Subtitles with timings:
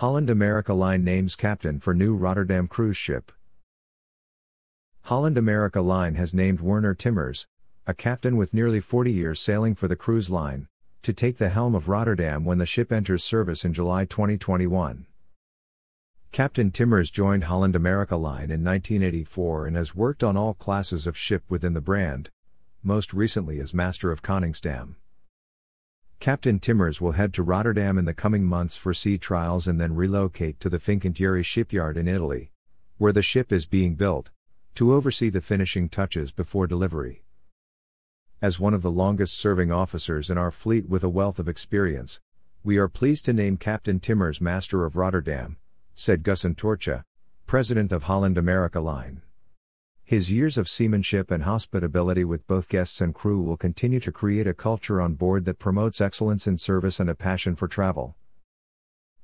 [0.00, 3.30] Holland America Line names captain for new Rotterdam cruise ship.
[5.02, 7.46] Holland America Line has named Werner Timmers,
[7.86, 10.68] a captain with nearly 40 years sailing for the cruise line,
[11.02, 15.04] to take the helm of Rotterdam when the ship enters service in July 2021.
[16.32, 21.14] Captain Timmers joined Holland America Line in 1984 and has worked on all classes of
[21.14, 22.30] ship within the brand,
[22.82, 24.94] most recently as Master of Koningsdam.
[26.20, 29.94] Captain Timmers will head to Rotterdam in the coming months for sea trials and then
[29.94, 32.52] relocate to the Fincantieri shipyard in Italy,
[32.98, 34.30] where the ship is being built,
[34.74, 37.24] to oversee the finishing touches before delivery.
[38.42, 42.20] As one of the longest serving officers in our fleet with a wealth of experience,
[42.62, 45.56] we are pleased to name Captain Timmers Master of Rotterdam,
[45.94, 47.02] said Gus Antorcha,
[47.46, 49.22] president of Holland America Line.
[50.10, 54.48] His years of seamanship and hospitality with both guests and crew will continue to create
[54.48, 58.16] a culture on board that promotes excellence in service and a passion for travel.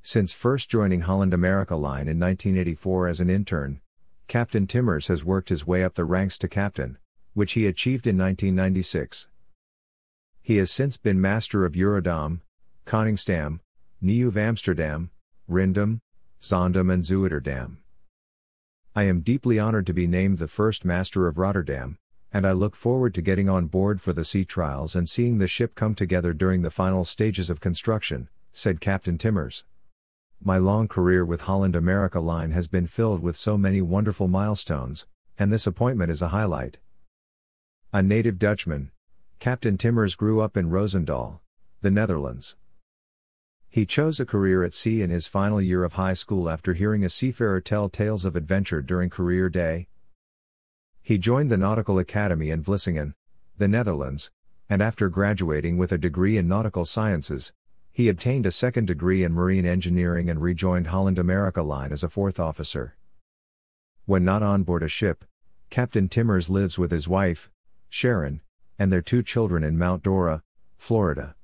[0.00, 3.80] Since first joining Holland America Line in 1984 as an intern,
[4.28, 6.98] Captain Timmers has worked his way up the ranks to captain,
[7.34, 9.26] which he achieved in 1996.
[10.40, 12.42] He has since been master of Eurodam,
[12.84, 13.58] Koningsdam,
[14.00, 15.10] Nieuw Amsterdam,
[15.50, 15.98] Ryndam,
[16.40, 17.78] Zaandam and Zuiderdam.
[18.96, 21.98] I am deeply honored to be named the first master of Rotterdam,
[22.32, 25.46] and I look forward to getting on board for the sea trials and seeing the
[25.46, 29.66] ship come together during the final stages of construction, said Captain Timmers.
[30.42, 35.06] My long career with Holland America Line has been filled with so many wonderful milestones,
[35.36, 36.78] and this appointment is a highlight.
[37.92, 38.92] A native Dutchman,
[39.40, 41.40] Captain Timmers grew up in Roosendaal,
[41.82, 42.56] the Netherlands.
[43.76, 47.04] He chose a career at sea in his final year of high school after hearing
[47.04, 49.88] a seafarer tell tales of adventure during career day.
[51.02, 53.12] He joined the Nautical Academy in Vlissingen,
[53.58, 54.30] the Netherlands,
[54.70, 57.52] and after graduating with a degree in nautical sciences,
[57.92, 62.08] he obtained a second degree in marine engineering and rejoined Holland America Line as a
[62.08, 62.96] fourth officer.
[64.06, 65.22] When not on board a ship,
[65.68, 67.50] Captain Timmers lives with his wife,
[67.90, 68.40] Sharon,
[68.78, 70.42] and their two children in Mount Dora,
[70.78, 71.35] Florida.